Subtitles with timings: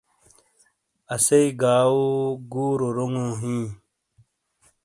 [1.15, 1.99] اسئی گاؤ
[2.51, 3.57] گُورو رونگو ہی۔